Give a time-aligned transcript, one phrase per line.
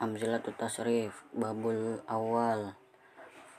[0.00, 2.72] Amzilatul tasrif babul awal.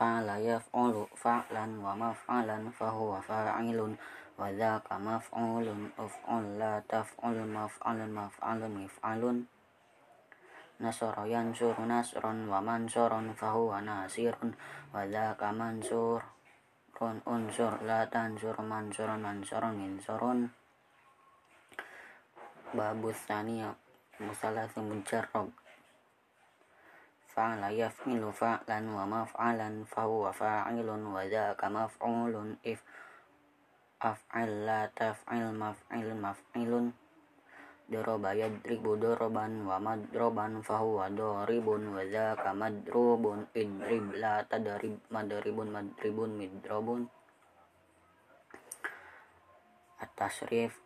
[0.00, 3.92] Fa'ala yaf'ulu fa'lan wa maf'alan fahuwa fa'ilun.
[4.40, 9.44] Wa dhaka maf'ulun uf'ul la taf'ul maf'alun maf'alun mif'alun.
[10.80, 14.56] Nasara yansuru nasron wa mansuron fahuwa nasirun.
[14.96, 20.48] Wa dhaka mansurun unsur la tansur mansurun mansurun minsurun.
[22.72, 23.76] Babus thaniya
[24.24, 25.52] musalasi mujarrab
[27.40, 29.88] fa'ala yaf'ilu fa'lan wa maf'alan
[31.72, 32.84] maf'ulun if
[33.96, 35.56] af'il la taf'il
[36.20, 36.92] maf'ilun
[37.90, 46.36] Doroba yadribu doroban wa madroban fahuwa doribun wa dhaka madrubun idrib la tadrib madribun madribun
[46.36, 47.08] midrobun
[49.98, 50.76] At-tasrif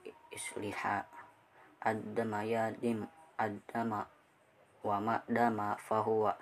[4.84, 6.36] wa ma'dama fahuwa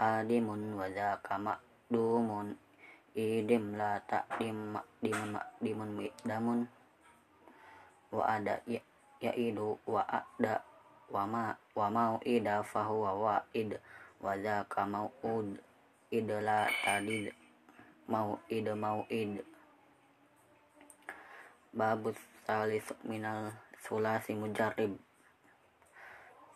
[0.00, 2.56] adimun wa dzaka ma'dumun
[3.14, 6.60] idim la ta'dim ma'dimun ma'dimun mi'damun
[8.10, 10.64] wa ada ya, idu wa ada
[11.12, 11.44] wa ma
[11.76, 13.12] wa mau ida fahuwa
[14.24, 15.60] wa dzaka mau'ud
[16.10, 17.34] id la tadid
[18.08, 19.44] mau id.
[21.74, 22.14] Babus
[22.46, 23.50] salis minal
[23.82, 24.94] sulasi mujarrib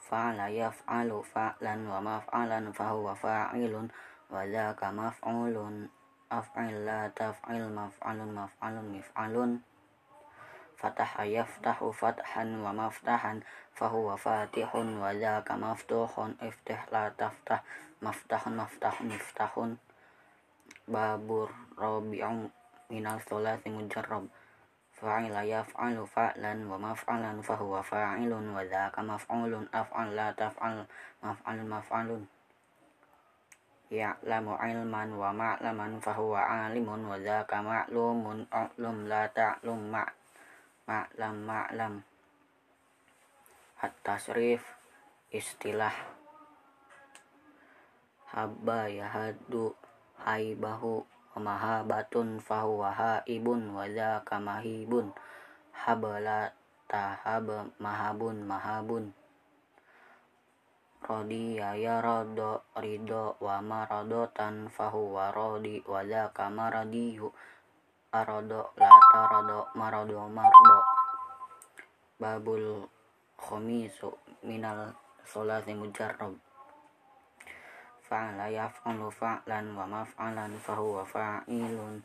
[0.09, 3.93] fa'ala yaf'alu fa'lan wa maf'alan fahuwa fa'ilun
[4.33, 5.89] wa dzaka maf'ulun
[6.33, 9.61] af'il la taf'il maf'alun maf'alun mif'alun
[10.81, 13.45] fataha yaftahu fathan wa maftahan
[13.77, 17.61] fahuwa fatihun wa dzaka maftuhun iftih la taftah
[18.01, 19.71] maftahun maftahun miftahun
[20.89, 21.53] babur
[24.99, 30.83] fa'ila yaf'alu fa'lan wa maf'alan fahuwa fa'ilun wa dzaka maf'ulun af'al la taf'al
[31.23, 32.23] maf'alun maf'alun.
[33.89, 40.13] Ya'lamu ilman wa ma'laman fahuwa alimun wa dzaka ma'lumun a'lum la ta'lum ma'
[40.91, 41.95] ma'lam ma'lam.
[43.79, 44.67] At-tasrif
[45.31, 45.95] istilah.
[48.29, 49.73] Habba yahadu
[50.27, 51.07] haibahu
[51.39, 55.15] mahabatun fahuwa haibun wa dzaka mahibun.
[55.73, 56.53] Habala
[56.91, 59.15] tahab mahabun mahabun.
[60.99, 63.63] Rodi ya rodo rido wa
[64.35, 67.31] tan fahuwa rodi wa dzaka maradiyu.
[68.13, 70.79] Arodo la tarodo marodo mardo.
[72.19, 72.89] Babul
[73.39, 74.11] khomisu
[74.43, 74.91] minal
[75.23, 76.48] solati mujarrab
[78.09, 82.01] fa'ala yaf'alu fa'lan wa maf'alan fahuwa fa'ilun.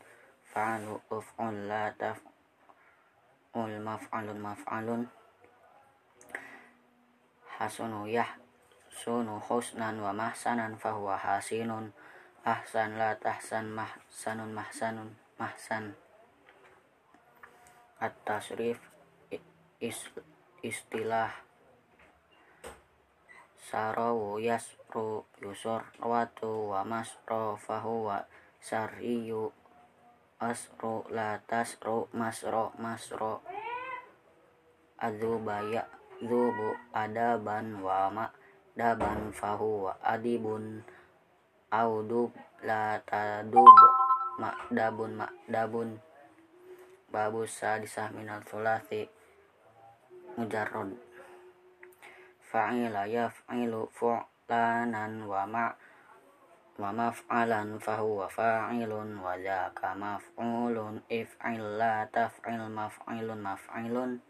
[0.52, 5.02] Fa'alu uf'ul la taf'ul maf'alun maf'alun.
[7.56, 8.04] Hasunu
[8.92, 11.96] sunu husnan wa mahsanan fahuwa hasinun.
[12.44, 15.96] Ahsan la tahsan mahsanun mahsanun mahsan.
[17.96, 18.76] At-tasrif
[20.60, 21.32] istilah.
[23.64, 24.36] Sarawu
[24.94, 28.26] yasru watu wa masro fahuwa
[28.60, 29.50] sariyu
[30.38, 33.42] asru la tasru masro masro
[34.98, 38.26] adzuba ya'dzubu adaban wa ma
[38.78, 40.86] daban fahuwa adibun
[41.74, 42.30] audub
[42.62, 43.74] la tadub
[44.38, 45.98] ma'dabun ma'dabun
[47.10, 49.10] babus sadisah minal thulathi
[50.38, 50.94] mujarrad.
[52.46, 53.90] Fa'ila yaf'ilu
[54.44, 55.72] fu'lanan wa ma
[56.76, 64.20] wa maf'alan fahuwa fa'ilun wa dzaka maf'ulun if'il la taf'il maf'ilun maf'ilun.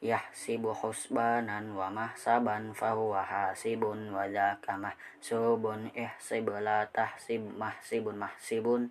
[0.00, 8.88] Yahsibu husbanan wa mahsaban fahuwa hasibun wa dzaka mahsubun ihsib la tahsib mahsibun mahsibun.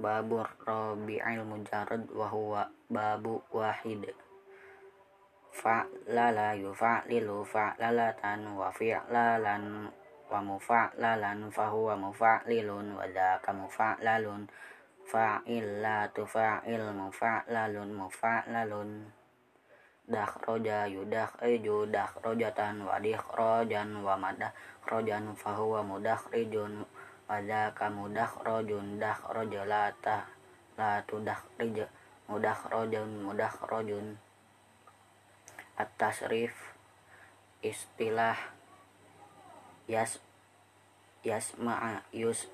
[0.00, 4.08] Babur rabi'il mujarrad wa huwa babu wahid
[5.50, 9.90] fa'lala yufa'lilu fa'lalatan wa fi'lalan
[10.30, 14.46] wa mufa'lalan fahuwa mufa'lilun wa dzaka mufa'lalun.
[15.10, 19.10] Fa'il la tufa'il mufa'lalun mufa'lalun
[20.10, 26.82] dakhroja yudakhriju dakhrojatan wa dikhrojan wa madakhrojan fahuwa mudakhrijun
[27.30, 30.26] wa dzaka mudakhrojun dakhroja la ta
[30.74, 31.86] la tudakhrij
[32.26, 34.18] mudakhrojun mudakhrojun
[35.80, 36.52] at-tasrif
[37.64, 38.36] istilah
[39.88, 40.20] yas
[41.24, 42.48] yasma'a yus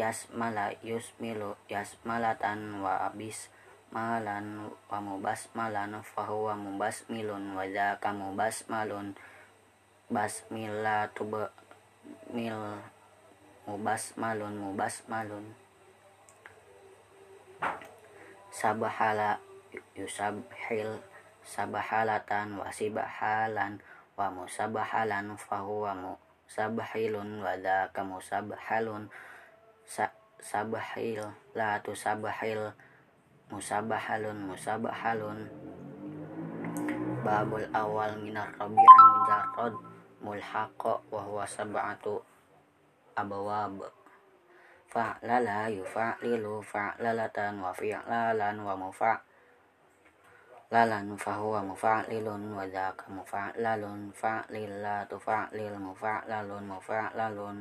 [0.00, 3.52] yasmala yusmilu yasmalatan wa abis
[3.92, 9.12] malan wa mubas malan fahuwa mubas milun wa dzaka mubas malun
[10.10, 11.52] basmillah tuba
[12.32, 12.80] mil
[13.68, 15.54] mubas malun mubas malun.
[18.50, 19.38] Sabahala
[19.94, 20.98] yusabhil
[21.44, 23.80] sabahalatan wa sibahalan
[24.16, 29.08] wa musabahalan fahuwa musabahilun wa dhaka musabahalun.
[29.84, 30.06] Sa
[30.40, 31.20] sabahil
[31.52, 32.72] la tusabahil
[33.52, 35.48] musabahalun musabahalun.
[37.20, 39.74] Babul awal minar rabi'i mujarrad
[40.24, 42.16] mulhaqa wa huwa sab'atu
[43.12, 43.84] abawab.
[44.88, 48.74] Fa'lala yufa'lilu fa'lalatan wa fi'lalan wa
[50.70, 57.58] mufa'lalan fahuwa mufa'lilun wa dhaka mufa'lalun fa'lillatu fa'lil mufa'lalun mufa'lalun.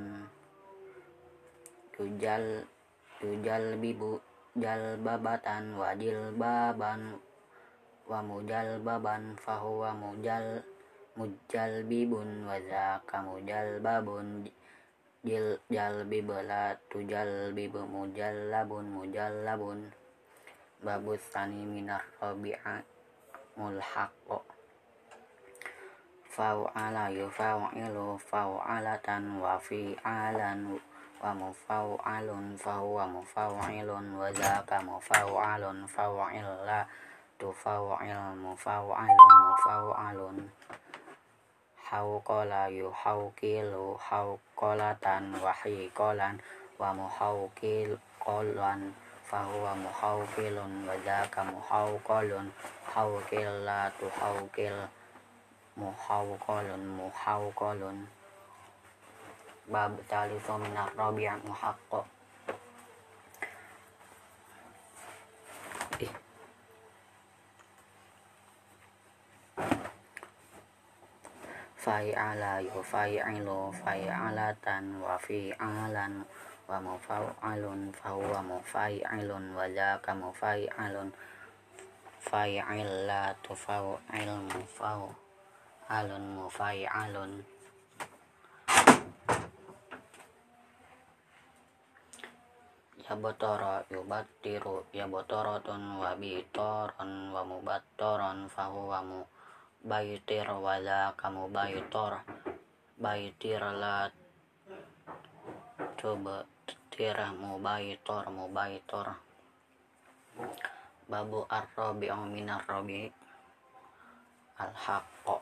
[1.89, 2.69] Tujal
[3.17, 4.21] tujal bibu
[4.53, 7.17] jalbabatan wa jilbaban
[8.05, 10.61] wa mujal baban fahuwa mujal
[11.17, 12.61] mujal bibun wa
[13.25, 14.45] mujal babun.
[15.25, 19.89] Jil jalbibla tujalbibu mujallabun mujallabun
[20.79, 22.98] babus tani minar rabi'a
[23.59, 24.41] الحق
[26.29, 29.09] فوعل يفوعل فوعلة
[29.43, 30.77] وفعلا
[31.23, 33.89] ومفوعل فهو مفوعل
[34.19, 36.85] وذاك مفوعل فوعل
[37.39, 39.17] تفوعل مفوعل
[39.51, 40.47] مفوعل
[41.77, 45.05] حوقل يحوكل حوقلة
[45.43, 46.37] وحيقلا
[46.79, 47.97] ومحوكلا
[49.29, 52.49] fahuwa muhauqilun wa dhaka muhauqalun
[52.93, 54.77] hauqil la tuhauqil
[55.77, 58.09] muhauqalun muhauqalun
[59.69, 62.05] bab talifu minar rabi' muhaqqaq
[71.79, 76.25] fai'ala yufai'ilu fai'alatan wa fi'alan
[76.69, 81.09] wa mufa'alun fahuwa mufai'ilun wa dhaka mufai'alun
[82.21, 87.31] fai'illa tufa'il mufa'alun mufai'alun
[93.09, 99.19] yabotoro yubattiru yabotorotun wa bitoron wa mubattoron fahuwa mu
[99.79, 102.19] baitir wala kamu baitor.
[102.99, 104.11] Baitir la
[105.95, 106.43] coba
[106.99, 109.07] tirah mu baitor mu baitor.
[111.07, 113.07] Babu ar-rabi min ar-rabi.
[114.59, 115.39] Al-haqqo.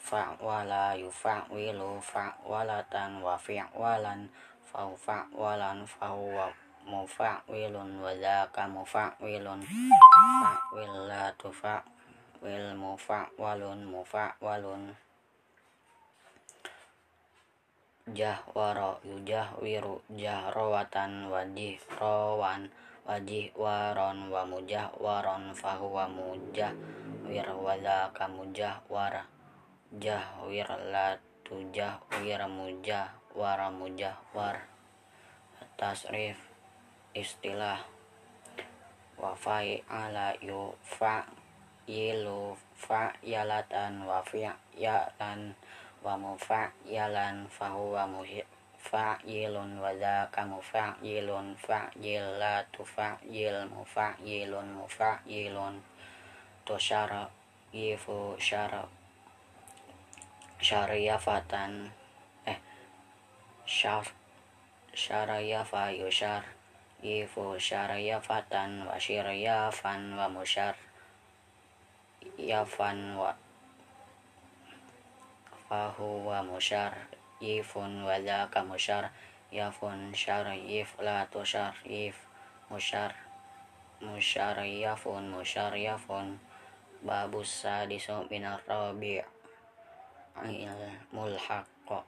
[0.00, 4.32] Fa'wala yufa'wilu fa'walatan wa fi'walan
[4.72, 6.48] fa'walan fahuwa
[6.88, 9.60] mufa'wilun wa dhaka mufa'wilun.
[10.40, 11.84] Fa'wil la tufa'
[12.40, 14.96] wil mufa'walun mufa'walun
[18.10, 22.66] jahwara yujahwiru jahrawatan wajihrawan
[23.06, 29.26] wajihwaron wa mujahwaron fahuwa mujahwir wa dhaka mujahwar
[29.94, 34.66] jahwir la tujahwir mujahwara mujahwar
[35.78, 36.38] tasrif
[37.14, 37.82] istilah
[39.18, 41.42] wa fa'ala yufa'
[41.86, 45.54] yilu fa'yalatan wa fi'yalan
[46.02, 48.10] wa mufa'yalan fahuwa
[48.82, 55.74] fa'yilun wa dhaka mufa'yilun fa'yilatu fa'yil mufa'yilun mufa'yilun.
[56.66, 57.26] To syara
[57.74, 58.86] yifu syara
[60.62, 61.90] syariyafatan
[62.46, 62.58] eh
[63.66, 64.14] syaf
[64.94, 66.46] syarayafa yusyar
[67.02, 70.78] yifu syariyafatan wa syiriyafan wa musyar
[72.38, 73.34] yafan wa
[75.72, 76.92] fahuwa musyar
[77.40, 79.08] yifun wa dhaka musyar
[79.48, 82.12] yafun syarif la tusyarif
[82.68, 83.16] musyar
[84.04, 86.36] musyariyafun musyariyafun
[87.00, 88.28] babus sadisu
[88.68, 89.24] rabi'
[90.44, 90.76] il
[91.08, 92.04] mulhaqqa.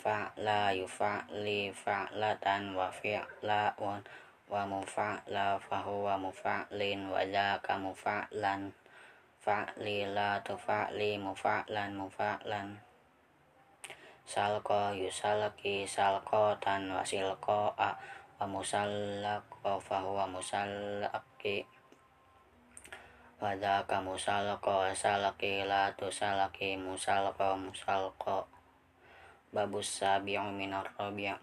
[0.00, 4.00] Fa'la yufa'li fa'latan wa fi'la'un
[4.48, 8.72] wa mufa'la fahuwa mufa'lin wa dhaka mufa'lan
[9.44, 12.78] fa'li la tufa'li mufa'lan mufa'lan.
[14.28, 17.90] Salqa yusalqi salqatan wa silqa'a
[18.38, 21.66] wa musallaqa fa huwa musallaqi
[23.38, 28.46] wa dzaka musallaqa salaqi la tusalaqi musallaqa musalqa
[29.54, 31.34] babus sabi'u minar rabi'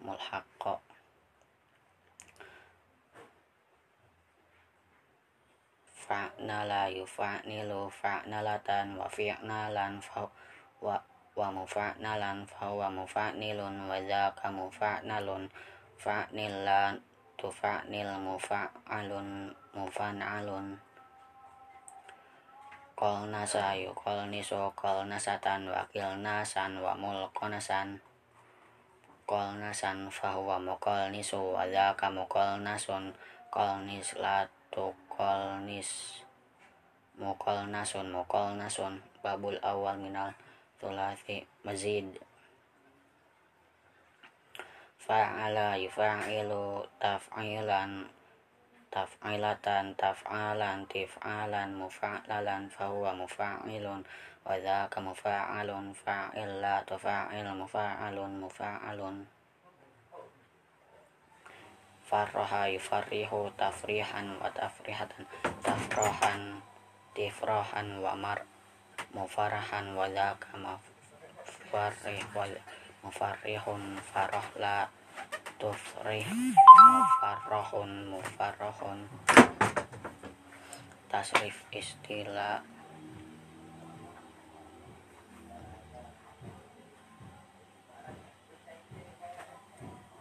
[6.05, 10.29] mulhaqqa fa'nala yufa'nilu fa'nalatan wa fi'nalan fa
[10.81, 11.01] wa
[11.35, 15.49] wa mufa'nalan fa wa mufa'nilun wa dzaka mufa'nalun
[15.97, 17.01] fa'nilan
[17.41, 20.77] tufa'nil mufa'alun mufa'nalun
[22.95, 27.99] kol nasa yu kol niso kol nasatan wakil nasan wa mulkonasan
[29.25, 33.11] kol nasan fahuwa mukol nisu wadaka mukol nasun
[33.51, 34.13] kol nis
[35.15, 36.19] latu kol nis.
[37.15, 38.99] Mukol nasun mukol nasun.
[39.23, 40.35] Babul awal minal
[40.75, 42.19] tulasi mazid.
[44.99, 48.11] Fa'ala yufa'ilu taf'ilan
[48.91, 54.03] taf'ilatan taf'alan tif'alan mufa'lalan fahuwa mufa'ilun
[54.43, 59.34] wa dhaka mufa'alun fa'il la tufa'il mufa'alun mufa'alun
[62.05, 65.25] farraha yufarrihu tafrihan wa tafrihatan
[65.65, 66.61] tafrahan
[67.17, 68.45] tifrahan wa mar
[69.09, 72.45] mufarahan wa dhaka mufarrih wa
[73.01, 74.85] mufarrihun farahla
[75.57, 78.99] tufrih mufarrahun mufarrahun.
[81.09, 82.74] Tasrif istilah